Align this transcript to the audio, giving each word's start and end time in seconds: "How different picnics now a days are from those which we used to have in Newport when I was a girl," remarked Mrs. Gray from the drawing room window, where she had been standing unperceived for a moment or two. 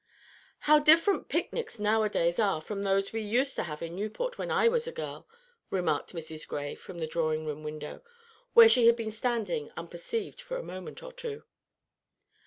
"How 0.61 0.79
different 0.79 1.29
picnics 1.29 1.77
now 1.77 2.01
a 2.01 2.09
days 2.09 2.39
are 2.39 2.59
from 2.59 2.81
those 2.81 3.13
which 3.13 3.13
we 3.13 3.21
used 3.21 3.55
to 3.55 3.61
have 3.61 3.83
in 3.83 3.95
Newport 3.95 4.39
when 4.39 4.49
I 4.49 4.67
was 4.67 4.87
a 4.87 4.91
girl," 4.91 5.27
remarked 5.69 6.15
Mrs. 6.15 6.47
Gray 6.47 6.73
from 6.73 6.97
the 6.97 7.05
drawing 7.05 7.45
room 7.45 7.61
window, 7.61 8.01
where 8.55 8.67
she 8.67 8.87
had 8.87 8.95
been 8.95 9.11
standing 9.11 9.69
unperceived 9.77 10.41
for 10.41 10.57
a 10.57 10.63
moment 10.63 11.03
or 11.03 11.11
two. 11.11 11.43